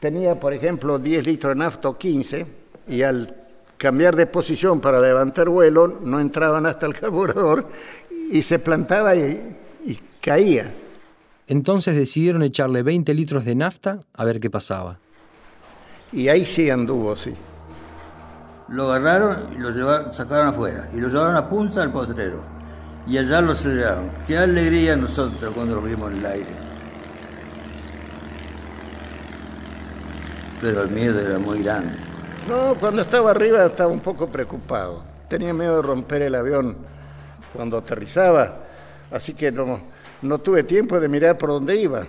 tenía, 0.00 0.38
por 0.38 0.52
ejemplo, 0.52 0.98
10 0.98 1.26
litros 1.26 1.54
de 1.54 1.58
nafta 1.58 1.88
o 1.88 1.98
15, 1.98 2.46
y 2.88 3.02
al 3.02 3.34
cambiar 3.76 4.16
de 4.16 4.26
posición 4.26 4.80
para 4.80 5.00
levantar 5.00 5.48
vuelo, 5.48 5.86
no 5.86 6.20
entraban 6.20 6.66
hasta 6.66 6.86
el 6.86 6.94
carburador 7.00 7.66
y 8.30 8.42
se 8.42 8.58
plantaba 8.58 9.14
y, 9.16 9.56
caía. 10.20 10.70
Entonces 11.46 11.96
decidieron 11.96 12.42
echarle 12.42 12.82
20 12.82 13.14
litros 13.14 13.44
de 13.44 13.54
nafta 13.54 14.00
a 14.12 14.24
ver 14.24 14.40
qué 14.40 14.50
pasaba. 14.50 14.98
Y 16.12 16.28
ahí 16.28 16.44
sí 16.44 16.68
anduvo, 16.68 17.16
sí. 17.16 17.32
Lo 18.68 18.92
agarraron 18.92 19.54
y 19.56 19.58
lo 19.58 19.70
llevaron, 19.70 20.12
sacaron 20.12 20.48
afuera 20.48 20.90
y 20.92 20.98
lo 20.98 21.08
llevaron 21.08 21.36
a 21.36 21.48
punta 21.48 21.82
al 21.82 21.90
potrero. 21.90 22.42
Y 23.06 23.16
allá 23.16 23.40
lo 23.40 23.52
aceleraron. 23.52 24.10
Qué 24.26 24.36
alegría 24.36 24.94
nosotros 24.96 25.54
cuando 25.54 25.76
lo 25.76 25.80
vimos 25.80 26.12
en 26.12 26.18
el 26.18 26.26
aire. 26.26 26.67
Pero 30.60 30.82
el 30.82 30.90
miedo 30.90 31.20
era 31.20 31.38
muy 31.38 31.62
grande. 31.62 31.96
No, 32.48 32.74
cuando 32.80 33.02
estaba 33.02 33.30
arriba 33.30 33.64
estaba 33.66 33.92
un 33.92 34.00
poco 34.00 34.28
preocupado. 34.28 35.04
Tenía 35.28 35.52
miedo 35.52 35.76
de 35.76 35.82
romper 35.82 36.22
el 36.22 36.34
avión 36.34 36.76
cuando 37.52 37.76
aterrizaba, 37.76 38.64
así 39.10 39.34
que 39.34 39.52
no, 39.52 39.80
no 40.22 40.38
tuve 40.38 40.62
tiempo 40.62 40.98
de 40.98 41.08
mirar 41.08 41.36
por 41.36 41.50
dónde 41.50 41.76
iba. 41.76 42.06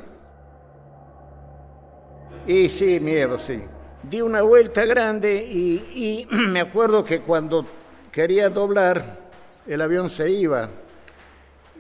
Y 2.48 2.70
sí, 2.70 3.00
miedo, 3.00 3.38
sí. 3.38 3.62
Di 4.02 4.22
una 4.22 4.42
vuelta 4.42 4.86
grande 4.86 5.46
y, 5.46 6.26
y 6.32 6.36
me 6.36 6.62
acuerdo 6.62 7.04
que 7.04 7.20
cuando 7.20 7.66
quería 8.12 8.50
doblar, 8.50 9.20
el 9.68 9.82
avión 9.82 10.10
se 10.10 10.32
iba. 10.32 10.70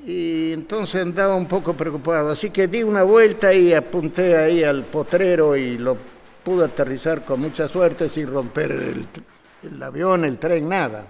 Y 0.05 0.53
entonces 0.53 1.01
andaba 1.01 1.35
un 1.35 1.47
poco 1.47 1.73
preocupado. 1.73 2.31
Así 2.31 2.49
que 2.49 2.67
di 2.67 2.83
una 2.83 3.03
vuelta 3.03 3.53
y 3.53 3.73
apunté 3.73 4.37
ahí 4.37 4.63
al 4.63 4.83
potrero 4.83 5.55
y 5.55 5.77
lo 5.77 5.97
pude 6.49 6.65
aterrizar 6.65 7.21
con 7.21 7.41
mucha 7.41 7.67
suerte 7.67 8.09
sin 8.09 8.25
romper 8.25 8.71
el, 8.71 9.05
el 9.71 9.83
avión, 9.83 10.25
el 10.25 10.39
tren, 10.39 10.67
nada. 10.67 11.05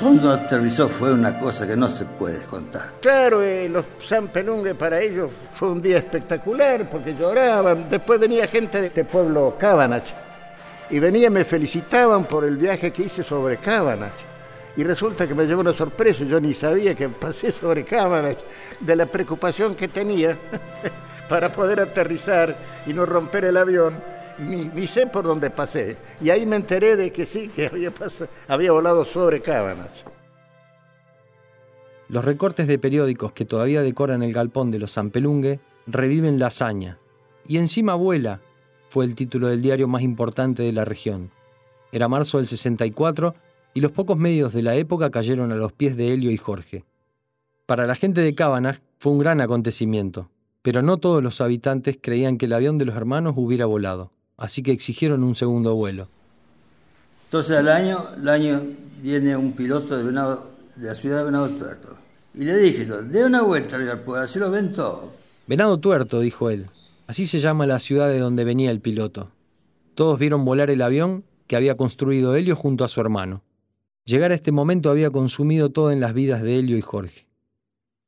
Cuando 0.00 0.32
aterrizó 0.32 0.88
fue 0.88 1.12
una 1.12 1.38
cosa 1.38 1.64
que 1.64 1.76
no 1.76 1.88
se 1.88 2.06
puede 2.06 2.40
contar. 2.46 2.94
Claro, 3.00 3.40
eh, 3.40 3.68
los 3.68 3.84
San 4.04 4.26
Pelungue 4.28 4.74
para 4.74 5.00
ellos 5.00 5.30
fue 5.52 5.68
un 5.68 5.80
día 5.80 5.98
espectacular 5.98 6.90
porque 6.90 7.14
lloraban. 7.14 7.88
Después 7.88 8.18
venía 8.18 8.48
gente 8.48 8.80
de 8.80 8.88
este 8.88 9.04
pueblo 9.04 9.54
Cabanach 9.56 10.08
y 10.90 10.98
venía 10.98 11.30
me 11.30 11.44
felicitaban 11.44 12.24
por 12.24 12.42
el 12.42 12.56
viaje 12.56 12.92
que 12.92 13.02
hice 13.04 13.22
sobre 13.22 13.58
Cabanach. 13.58 14.10
Y 14.76 14.82
resulta 14.82 15.28
que 15.28 15.36
me 15.36 15.46
llevó 15.46 15.60
una 15.60 15.72
sorpresa, 15.72 16.24
yo 16.24 16.40
ni 16.40 16.52
sabía 16.52 16.96
que 16.96 17.08
pasé 17.08 17.52
sobre 17.52 17.84
Cabanach, 17.84 18.38
de 18.80 18.96
la 18.96 19.06
preocupación 19.06 19.76
que 19.76 19.86
tenía 19.86 20.36
para 21.28 21.52
poder 21.52 21.80
aterrizar 21.80 22.56
y 22.86 22.92
no 22.92 23.06
romper 23.06 23.44
el 23.44 23.56
avión. 23.56 23.94
Ni, 24.38 24.64
ni, 24.64 24.86
sé 24.86 25.06
por 25.06 25.24
dónde 25.24 25.50
pasé. 25.50 25.96
Y 26.20 26.30
ahí 26.30 26.46
me 26.46 26.56
enteré 26.56 26.96
de 26.96 27.12
que 27.12 27.26
sí, 27.26 27.48
que 27.48 27.66
había, 27.66 27.92
había 28.48 28.72
volado 28.72 29.04
sobre 29.04 29.42
Cábanas. 29.42 30.04
Los 32.08 32.24
recortes 32.24 32.66
de 32.66 32.78
periódicos 32.78 33.32
que 33.32 33.44
todavía 33.44 33.82
decoran 33.82 34.22
el 34.22 34.32
galpón 34.32 34.70
de 34.70 34.78
los 34.78 34.94
Zampelungue 34.94 35.60
reviven 35.86 36.38
la 36.38 36.48
hazaña. 36.48 36.98
Y 37.46 37.58
encima 37.58 37.94
vuela, 37.94 38.40
fue 38.88 39.06
el 39.06 39.14
título 39.14 39.48
del 39.48 39.62
diario 39.62 39.88
más 39.88 40.02
importante 40.02 40.62
de 40.62 40.72
la 40.72 40.84
región. 40.84 41.30
Era 41.92 42.08
marzo 42.08 42.36
del 42.36 42.46
64 42.46 43.34
y 43.72 43.80
los 43.80 43.92
pocos 43.92 44.18
medios 44.18 44.52
de 44.52 44.62
la 44.62 44.74
época 44.76 45.10
cayeron 45.10 45.50
a 45.52 45.56
los 45.56 45.72
pies 45.72 45.96
de 45.96 46.12
Helio 46.12 46.30
y 46.30 46.36
Jorge. 46.36 46.84
Para 47.64 47.86
la 47.86 47.94
gente 47.94 48.20
de 48.20 48.34
Cábanas 48.34 48.82
fue 48.98 49.12
un 49.12 49.18
gran 49.18 49.40
acontecimiento, 49.40 50.28
pero 50.62 50.82
no 50.82 50.96
todos 50.96 51.22
los 51.22 51.40
habitantes 51.40 51.98
creían 52.00 52.38
que 52.38 52.46
el 52.46 52.52
avión 52.52 52.78
de 52.78 52.86
los 52.86 52.96
hermanos 52.96 53.34
hubiera 53.36 53.66
volado 53.66 54.12
así 54.42 54.62
que 54.62 54.72
exigieron 54.72 55.22
un 55.22 55.36
segundo 55.36 55.74
vuelo. 55.76 56.08
Entonces 57.26 57.56
al 57.56 57.68
año, 57.68 58.08
al 58.12 58.28
año 58.28 58.62
viene 59.00 59.36
un 59.36 59.52
piloto 59.52 59.96
de, 59.96 60.02
Venado, 60.02 60.50
de 60.74 60.88
la 60.88 60.94
ciudad 60.96 61.18
de 61.18 61.24
Venado 61.24 61.48
Tuerto. 61.50 61.96
Y 62.34 62.44
le 62.44 62.58
dije 62.58 62.84
yo, 62.84 63.02
dé 63.02 63.24
una 63.24 63.42
vuelta 63.42 63.76
al 63.76 63.86
galpón, 63.86 64.18
así 64.18 64.40
lo 64.40 64.50
ven 64.50 64.72
todo. 64.72 65.12
Venado 65.46 65.78
Tuerto, 65.78 66.18
dijo 66.18 66.50
él. 66.50 66.66
Así 67.06 67.26
se 67.26 67.38
llama 67.38 67.66
la 67.66 67.78
ciudad 67.78 68.08
de 68.08 68.18
donde 68.18 68.44
venía 68.44 68.70
el 68.72 68.80
piloto. 68.80 69.30
Todos 69.94 70.18
vieron 70.18 70.44
volar 70.44 70.70
el 70.70 70.82
avión 70.82 71.24
que 71.46 71.54
había 71.54 71.76
construido 71.76 72.34
Helio 72.34 72.56
junto 72.56 72.84
a 72.84 72.88
su 72.88 73.00
hermano. 73.00 73.42
Llegar 74.04 74.32
a 74.32 74.34
este 74.34 74.50
momento 74.50 74.90
había 74.90 75.10
consumido 75.10 75.70
todo 75.70 75.92
en 75.92 76.00
las 76.00 76.14
vidas 76.14 76.42
de 76.42 76.58
Helio 76.58 76.76
y 76.76 76.80
Jorge. 76.80 77.26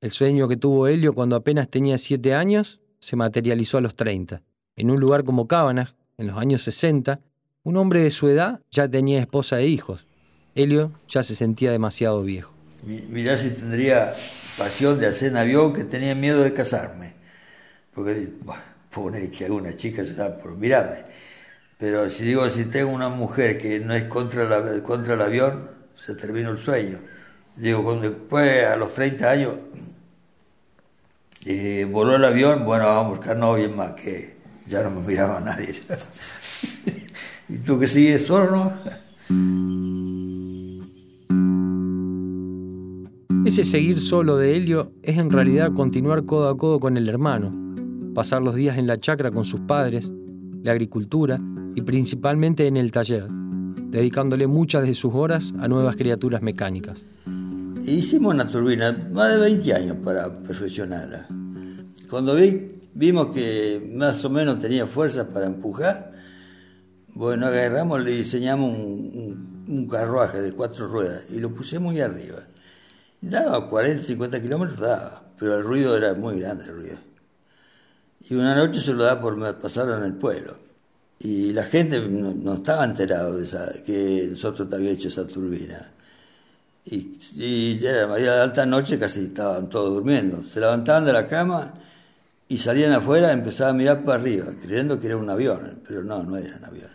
El 0.05 0.13
sueño 0.13 0.49
que 0.49 0.59
tuvo 0.59 0.87
Helio 0.87 1.15
cuando 1.15 1.35
apenas 1.35 1.71
tenía 1.71 1.97
siete 1.97 2.35
años 2.35 2.79
se 3.01 3.17
materializó 3.17 3.79
a 3.79 3.81
los 3.81 3.97
30, 3.97 4.43
en 4.77 4.91
un 4.91 5.01
lugar 5.01 5.25
como 5.25 5.49
Cábanas, 5.49 5.95
en 6.19 6.27
los 6.27 6.37
años 6.37 6.63
60, 6.65 7.21
un 7.63 7.79
hombre 7.79 8.01
de 8.01 8.11
su 8.11 8.29
edad 8.29 8.61
ya 8.71 8.87
tenía 8.87 9.19
esposa 9.19 9.61
e 9.61 9.67
hijos. 9.67 10.07
Helio 10.55 10.93
ya 11.09 11.23
se 11.23 11.35
sentía 11.35 11.73
demasiado 11.73 12.23
viejo. 12.23 12.53
Mirá 12.83 13.39
si 13.39 13.49
tendría 13.49 14.13
pasión 14.59 15.01
de 15.01 15.07
hacer 15.07 15.31
en 15.31 15.39
avión 15.39 15.73
que 15.73 15.85
tenía 15.85 16.15
miedo 16.15 16.43
de 16.43 16.53
casarme. 16.53 17.15
Porque, 17.95 18.29
bueno, 18.43 18.63
pone 18.91 19.31
que 19.31 19.47
alguna 19.47 19.75
chica 19.75 20.05
se 20.05 20.13
da 20.13 20.37
por 20.37 20.55
mirarme. 20.55 20.99
Pero 21.79 22.11
si 22.11 22.27
digo, 22.27 22.47
si 22.51 22.67
tengo 22.67 22.91
una 22.91 23.09
mujer 23.09 23.57
que 23.57 23.81
no 23.81 23.95
es 23.95 24.05
contra 24.05 24.45
el 25.15 25.23
avión, 25.23 25.71
se 25.95 26.15
termina 26.15 26.51
el 26.51 26.59
sueño. 26.59 26.99
Digo, 27.57 27.85
cuando 27.85 28.11
después, 28.11 28.65
a 28.65 28.77
los 28.77 28.93
30 28.93 29.31
años, 29.31 29.55
eh, 31.45 31.87
voló 31.91 32.17
el 32.17 32.25
avión, 32.25 32.65
bueno, 32.65 32.87
vamos 32.87 33.07
a 33.07 33.09
buscar 33.11 33.37
novia 33.37 33.69
más 33.69 33.93
que 33.93 34.37
ya 34.67 34.83
no 34.83 34.91
me 34.91 35.07
miraba 35.07 35.41
nadie. 35.41 35.69
¿Y 37.49 37.59
tú 37.59 37.79
que 37.79 37.87
sigues 37.87 38.27
solo, 38.27 38.51
no? 38.51 38.73
Ese 43.45 43.65
seguir 43.65 44.01
solo 44.01 44.39
de 44.39 44.57
Helio 44.57 44.93
es 45.03 45.19
en 45.19 45.29
realidad 45.29 45.73
continuar 45.73 46.25
codo 46.25 46.49
a 46.49 46.57
codo 46.57 46.81
con 46.81 46.97
el 46.97 47.11
hermano, 47.11 47.53
pasar 48.15 48.43
los 48.43 48.55
días 48.55 48.79
en 48.79 48.87
la 48.87 48.99
chacra 48.99 49.31
con 49.31 49.45
sus 49.45 49.61
padres, 49.61 50.11
la 50.63 50.73
agricultura 50.73 51.39
y 51.75 51.83
principalmente 51.83 52.67
en 52.67 52.79
el 52.79 52.91
taller, 52.91 53.29
dedicándole 53.91 54.47
muchas 54.47 54.87
de 54.87 54.95
sus 54.95 55.13
horas 55.13 55.53
a 55.61 55.69
nuevas 55.69 55.97
criaturas 55.97 56.41
mecánicas. 56.41 57.05
Hicimos 57.87 58.35
una 58.35 58.49
turbina 58.49 58.93
más 58.93 59.33
de 59.33 59.41
20 59.41 59.75
años 59.75 59.97
para 60.03 60.35
perfeccionarla. 60.43 61.27
Cuando 62.09 62.35
vi 62.35 62.75
vimos 62.95 63.35
que 63.35 63.91
más 63.93 64.25
o 64.25 64.31
menos 64.31 64.59
tenía 64.59 64.87
fuerza 64.87 65.29
para 65.29 65.47
empujar. 65.47 66.13
Bueno, 67.09 67.47
agarramos, 67.47 68.03
le 68.03 68.13
diseñamos 68.13 68.71
un, 68.77 69.65
un, 69.69 69.89
carruaje 69.89 70.41
de 70.41 70.53
cuatro 70.53 70.89
ruedas 70.89 71.27
y 71.31 71.39
lo 71.39 71.55
pusimos 71.55 71.93
muy 71.93 72.01
arriba. 72.01 72.41
Daba 73.21 73.69
40, 73.69 74.03
50 74.03 74.41
kilómetros, 74.41 74.81
daba, 74.81 75.23
pero 75.39 75.59
el 75.59 75.65
ruido 75.65 75.97
era 75.97 76.15
muy 76.15 76.41
grande 76.41 76.65
el 76.65 76.75
ruido. 76.75 76.99
Y 78.29 78.35
una 78.35 78.55
noche 78.55 78.81
se 78.81 78.93
lo 78.93 79.05
da 79.05 79.21
por 79.21 79.59
pasaron 79.61 79.99
en 79.99 80.05
el 80.05 80.15
pueblo. 80.15 80.57
Y 81.19 81.53
la 81.53 81.65
gente 81.65 82.01
no, 82.09 82.35
no 82.35 82.55
estaba 82.55 82.85
enterado 82.85 83.37
de 83.37 83.45
esa, 83.45 83.71
que 83.85 84.27
nosotros 84.31 84.69
habíamos 84.73 84.99
hecho 84.99 85.09
esa 85.09 85.27
turbina. 85.27 85.93
Y, 86.87 87.19
y 87.37 87.79
ya 87.79 87.91
era, 87.91 88.43
alta 88.43 88.67
noche, 88.67 88.99
casi 88.99 89.21
estaban 89.21 89.71
todos 89.71 89.95
durmiendo. 89.95 90.45
Se 90.45 90.61
levantaban 90.61 91.05
de 91.05 91.13
la 91.13 91.27
cama 91.27 91.75
y 92.47 92.59
salían 92.59 92.93
afuera, 92.93 93.33
empezaban 93.33 93.77
a 93.77 93.79
mirar 93.79 94.05
para 94.05 94.21
arriba, 94.21 94.47
creyendo 94.61 95.01
que 95.01 95.07
era 95.07 95.17
un 95.17 95.31
avión, 95.31 95.83
pero 95.87 96.05
no, 96.05 96.23
no 96.23 96.37
era 96.37 96.57
un 96.59 96.65
avión. 96.65 96.91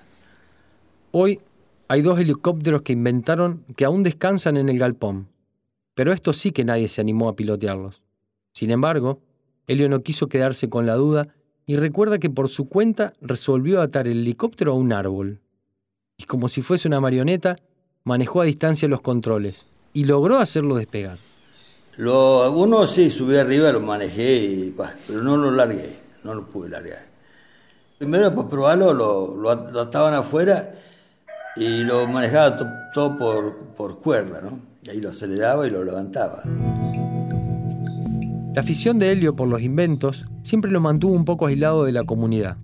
Hoy 1.12 1.42
hay 1.88 2.04
dos 2.04 2.20
helicópteros 2.20 2.84
que 2.84 2.94
inventaron 2.94 3.66
que 3.76 3.86
aún 3.86 4.04
descansan 4.04 4.58
en 4.58 4.70
el 4.70 4.78
galpón, 4.78 5.28
pero 5.96 6.14
estos 6.14 6.38
sí 6.38 6.52
que 6.52 6.66
nadie 6.66 6.88
se 6.88 7.02
animó 7.02 7.28
a 7.28 7.36
pilotearlos. 7.36 8.04
Sin 8.54 8.70
embargo, 8.70 9.22
Helio 9.66 9.90
no 9.90 10.02
quiso 10.02 10.28
quedarse 10.28 10.70
con 10.70 10.86
la 10.86 10.96
duda 10.96 11.28
y 11.66 11.78
recuerda 11.78 12.20
que 12.20 12.30
por 12.30 12.50
su 12.50 12.70
cuenta 12.70 13.14
resolvió 13.22 13.82
atar 13.82 14.08
el 14.08 14.20
helicóptero 14.20 14.74
a 14.74 14.76
un 14.76 14.94
árbol. 14.94 15.40
Y 16.16 16.26
como 16.26 16.48
si 16.48 16.62
fuese 16.62 16.88
una 16.88 17.00
marioneta, 17.00 17.56
manejó 18.04 18.42
a 18.42 18.46
distancia 18.46 18.88
los 18.88 19.02
controles 19.02 19.68
y 19.94 20.06
logró 20.06 20.38
hacerlo 20.38 20.76
despegar. 20.76 21.18
Lo, 21.98 22.44
algunos 22.44 22.92
sí, 22.92 23.10
subí 23.10 23.38
arriba, 23.38 23.72
lo 23.72 23.82
manejé, 23.82 24.36
y, 24.38 24.70
bah, 24.70 24.94
pero 25.06 25.22
no 25.22 25.36
lo 25.36 25.52
largué, 25.52 26.00
no 26.24 26.34
lo 26.34 26.46
pude 26.46 26.70
largar. 26.70 27.08
Primero 27.98 28.34
para 28.34 28.48
probarlo, 28.48 28.94
lo, 28.94 29.36
lo, 29.36 29.70
lo 29.70 29.80
ataban 29.82 30.14
afuera 30.14 30.74
y 31.58 31.84
lo 31.84 32.08
manejaba 32.08 32.58
to, 32.58 32.66
todo 32.94 33.18
por, 33.18 33.58
por 33.76 34.00
cuerda, 34.00 34.40
¿no? 34.42 34.60
Y 34.84 34.92
ahí 34.92 35.02
lo 35.02 35.10
aceleraba 35.10 35.68
y 35.68 35.72
lo 35.72 35.84
levantaba. 35.84 36.44
La 38.56 38.62
afición 38.62 38.98
de 38.98 39.12
Helio 39.12 39.36
por 39.36 39.48
los 39.48 39.62
inventos 39.62 40.26
siempre 40.42 40.72
lo 40.72 40.80
mantuvo 40.80 41.14
un 41.14 41.26
poco 41.26 41.48
aislado 41.48 41.84
de 41.84 41.92
la 41.92 42.04
comunidad. 42.04 42.58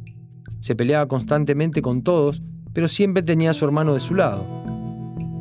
Se 0.62 0.76
peleaba 0.76 1.08
constantemente 1.08 1.82
con 1.82 2.02
todos, 2.02 2.42
pero 2.74 2.88
siempre 2.88 3.22
tenía 3.22 3.52
a 3.52 3.54
su 3.54 3.66
hermano 3.66 3.94
de 3.94 4.00
su 4.00 4.16
lado. 4.16 4.65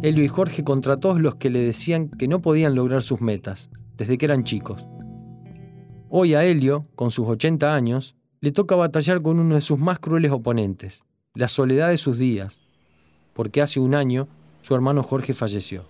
Helio 0.04 0.22
y 0.22 0.28
Jorge 0.28 0.64
contra 0.64 0.98
todos 0.98 1.18
los 1.18 1.36
que 1.36 1.48
le 1.48 1.60
decían 1.60 2.10
que 2.10 2.28
no 2.28 2.42
podían 2.42 2.74
lograr 2.74 3.02
sus 3.02 3.22
metas, 3.22 3.70
desde 3.96 4.18
que 4.18 4.26
eran 4.26 4.44
chicos. 4.44 4.86
Hoy 6.10 6.34
a 6.34 6.44
Helio, 6.44 6.86
con 6.94 7.10
sus 7.10 7.26
80 7.26 7.74
años, 7.74 8.14
le 8.42 8.52
toca 8.52 8.76
batallar 8.76 9.22
con 9.22 9.38
uno 9.38 9.54
de 9.54 9.62
sus 9.62 9.78
más 9.78 9.98
crueles 10.00 10.30
oponentes, 10.30 11.04
la 11.32 11.48
soledad 11.48 11.88
de 11.88 11.96
sus 11.96 12.18
días, 12.18 12.60
porque 13.32 13.62
hace 13.62 13.80
un 13.80 13.94
año 13.94 14.28
su 14.60 14.74
hermano 14.74 15.02
Jorge 15.02 15.32
falleció. 15.32 15.84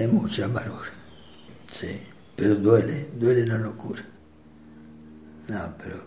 Es 0.00 0.10
mucha 0.10 0.46
amargura. 0.46 0.88
Sí, 1.70 2.00
pero 2.36 2.54
duele, 2.54 3.10
duele 3.20 3.46
la 3.46 3.58
locura. 3.58 4.02
No, 5.48 5.74
pero 5.76 6.04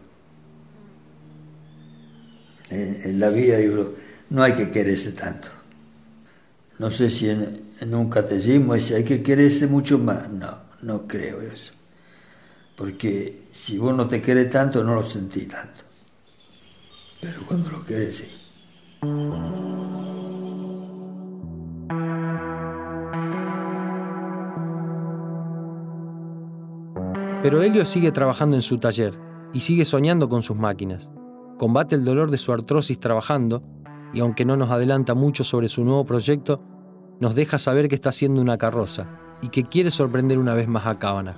en, 2.71 3.19
la 3.19 3.29
vida 3.29 3.61
yo, 3.61 3.93
no 4.31 4.41
hay 4.41 4.55
que 4.55 4.71
quererse 4.71 5.11
tanto. 5.11 5.60
No 6.81 6.89
sé 6.89 7.11
si 7.11 7.29
en, 7.29 7.61
en 7.79 7.93
un 7.93 8.09
catecismo 8.09 8.73
hay 8.73 9.03
que 9.03 9.21
quererse 9.21 9.67
mucho 9.67 10.00
más. 10.00 10.31
No, 10.31 10.61
no 10.81 11.05
creo 11.05 11.39
eso. 11.39 11.73
Porque 12.75 13.43
si 13.53 13.77
vos 13.77 13.95
no 13.95 14.07
te 14.07 14.19
querés 14.19 14.50
tanto, 14.50 14.83
no 14.83 14.95
lo 14.95 15.05
sentís 15.05 15.47
tanto. 15.47 15.81
Pero 17.21 17.45
cuando 17.45 17.69
lo 17.69 17.85
querés, 17.85 18.15
sí. 18.15 18.25
Pero 27.43 27.61
Helio 27.61 27.85
sigue 27.85 28.11
trabajando 28.11 28.55
en 28.55 28.63
su 28.63 28.79
taller 28.79 29.13
y 29.53 29.59
sigue 29.59 29.85
soñando 29.85 30.27
con 30.29 30.41
sus 30.41 30.57
máquinas. 30.57 31.11
Combate 31.59 31.93
el 31.93 32.03
dolor 32.03 32.31
de 32.31 32.39
su 32.39 32.51
artrosis 32.51 33.00
trabajando 33.00 33.61
y 34.13 34.19
aunque 34.21 34.45
no 34.45 34.57
nos 34.57 34.71
adelanta 34.71 35.13
mucho 35.13 35.43
sobre 35.43 35.69
su 35.69 35.85
nuevo 35.85 36.05
proyecto, 36.05 36.70
nos 37.21 37.35
deja 37.35 37.57
saber 37.57 37.87
que 37.87 37.95
está 37.95 38.09
haciendo 38.09 38.41
una 38.41 38.57
carroza 38.57 39.07
y 39.41 39.47
que 39.47 39.63
quiere 39.63 39.91
sorprender 39.91 40.37
una 40.37 40.53
vez 40.53 40.67
más 40.67 40.85
a 40.85 40.99
Cábana. 40.99 41.37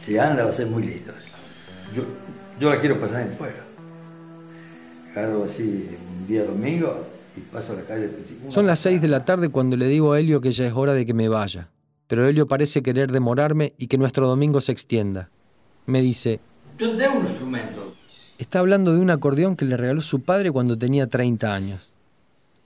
Si 0.00 0.18
anda 0.18 0.44
va 0.44 0.50
a 0.50 0.52
ser 0.52 0.66
muy 0.66 0.82
lindo. 0.82 1.12
Yo, 1.96 2.02
yo 2.60 2.68
la 2.68 2.78
quiero 2.80 3.00
pasar 3.00 3.22
en 3.22 3.32
pueblo. 3.36 3.62
Agarro 5.12 5.44
así 5.44 5.88
un 6.20 6.26
día 6.26 6.44
domingo 6.44 7.06
y 7.34 7.40
paso 7.40 7.72
a 7.72 7.76
la 7.76 7.82
calle. 7.82 8.10
Son 8.50 8.66
las 8.66 8.80
seis 8.80 9.00
de 9.00 9.08
la 9.08 9.24
tarde 9.24 9.48
cuando 9.48 9.78
le 9.78 9.86
digo 9.86 10.12
a 10.12 10.20
Helio 10.20 10.42
que 10.42 10.52
ya 10.52 10.66
es 10.66 10.74
hora 10.74 10.92
de 10.92 11.06
que 11.06 11.14
me 11.14 11.28
vaya 11.30 11.70
pero 12.06 12.28
Helio 12.28 12.46
parece 12.46 12.82
querer 12.82 13.10
demorarme 13.10 13.74
y 13.78 13.86
que 13.86 13.98
nuestro 13.98 14.26
domingo 14.26 14.60
se 14.60 14.72
extienda. 14.72 15.30
Me 15.86 16.02
dice, 16.02 16.40
yo 16.78 16.96
tengo 16.96 17.18
un 17.18 17.26
instrumento. 17.26 17.94
Está 18.38 18.58
hablando 18.58 18.92
de 18.92 18.98
un 18.98 19.10
acordeón 19.10 19.56
que 19.56 19.64
le 19.64 19.76
regaló 19.76 20.02
su 20.02 20.20
padre 20.20 20.50
cuando 20.50 20.76
tenía 20.76 21.06
30 21.06 21.54
años. 21.54 21.92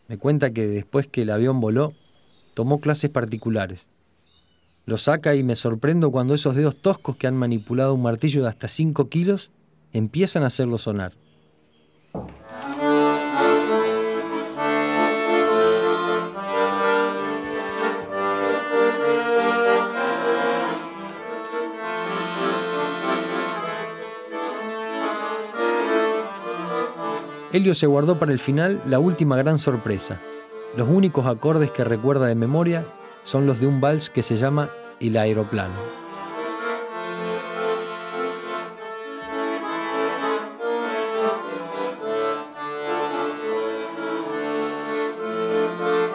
Me 0.08 0.18
cuenta 0.18 0.52
que 0.52 0.66
después 0.66 1.06
que 1.06 1.22
el 1.22 1.30
avión 1.30 1.60
voló, 1.60 1.92
tomó 2.58 2.80
clases 2.80 3.08
particulares. 3.08 3.86
Lo 4.84 4.98
saca 4.98 5.36
y 5.36 5.44
me 5.44 5.54
sorprendo 5.54 6.10
cuando 6.10 6.34
esos 6.34 6.56
dedos 6.56 6.74
toscos 6.74 7.14
que 7.14 7.28
han 7.28 7.36
manipulado 7.36 7.94
un 7.94 8.02
martillo 8.02 8.42
de 8.42 8.48
hasta 8.48 8.66
5 8.66 9.08
kilos 9.08 9.52
empiezan 9.92 10.42
a 10.42 10.48
hacerlo 10.48 10.76
sonar. 10.76 11.12
Helio 27.52 27.76
se 27.76 27.86
guardó 27.86 28.18
para 28.18 28.32
el 28.32 28.40
final 28.40 28.82
la 28.84 28.98
última 28.98 29.36
gran 29.36 29.60
sorpresa. 29.60 30.20
Los 30.76 30.88
únicos 30.88 31.26
acordes 31.26 31.70
que 31.70 31.84
recuerda 31.84 32.26
de 32.26 32.34
memoria 32.34 32.86
son 33.22 33.46
los 33.46 33.60
de 33.60 33.66
un 33.66 33.80
vals 33.80 34.10
que 34.10 34.22
se 34.22 34.36
llama 34.36 34.70
El 35.00 35.16
aeroplano. 35.16 35.74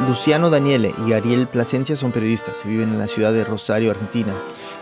Luciano 0.08 0.52
Daniele 0.52 0.94
y 1.08 1.14
Ariel 1.14 1.48
Plasencia 1.48 1.96
son 1.96 2.12
periodistas 2.12 2.64
y 2.64 2.68
viven 2.68 2.90
en 2.90 3.00
la 3.00 3.08
ciudad 3.08 3.34
de 3.34 3.44
Rosario, 3.44 3.90
Argentina. 3.90 4.34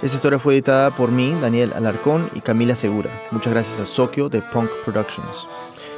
Esta 0.02 0.18
historia 0.18 0.40
fue 0.40 0.56
editada 0.56 0.94
por 0.94 1.10
mí, 1.12 1.34
Daniel 1.40 1.72
Alarcón 1.74 2.30
y 2.34 2.42
Camila 2.42 2.76
Segura. 2.76 3.10
Muchas 3.32 3.54
gracias 3.54 3.80
a 3.80 3.86
Sokio 3.86 4.28
de 4.28 4.42
Punk 4.42 4.70
Productions. 4.84 5.48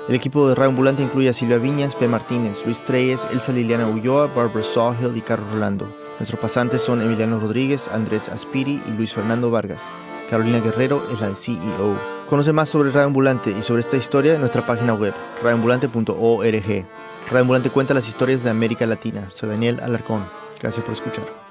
El 0.09 0.15
equipo 0.15 0.49
de 0.49 0.55
Radio 0.55 0.69
Ambulante 0.69 1.01
incluye 1.01 1.29
a 1.29 1.33
Silvia 1.33 1.59
Viñas, 1.59 1.95
P. 1.95 2.09
Martínez, 2.09 2.65
Luis 2.65 2.83
Treyes, 2.83 3.25
Elsa 3.31 3.53
Liliana 3.53 3.87
Ulloa, 3.87 4.27
Barbara 4.27 4.61
Sawhill 4.61 5.15
y 5.15 5.21
Carlos 5.21 5.49
Rolando. 5.51 5.87
Nuestros 6.19 6.41
pasantes 6.41 6.81
son 6.81 7.01
Emiliano 7.01 7.39
Rodríguez, 7.39 7.87
Andrés 7.87 8.27
Aspiri 8.27 8.83
y 8.85 8.91
Luis 8.91 9.13
Fernando 9.13 9.49
Vargas. 9.49 9.85
Carolina 10.29 10.59
Guerrero 10.59 11.07
es 11.13 11.21
la 11.21 11.33
CEO. 11.35 11.97
Conoce 12.27 12.51
más 12.51 12.67
sobre 12.67 12.91
Radio 12.91 13.07
Ambulante 13.07 13.51
y 13.51 13.63
sobre 13.63 13.79
esta 13.79 13.95
historia 13.95 14.33
en 14.33 14.41
nuestra 14.41 14.65
página 14.65 14.93
web, 14.93 15.13
radioambulante.org. 15.41 16.85
Radio 17.29 17.41
Ambulante 17.41 17.69
cuenta 17.69 17.93
las 17.93 18.07
historias 18.09 18.43
de 18.43 18.49
América 18.49 18.85
Latina. 18.85 19.29
Soy 19.33 19.49
Daniel 19.49 19.79
Alarcón. 19.79 20.25
Gracias 20.59 20.83
por 20.85 20.95
escuchar. 20.95 21.42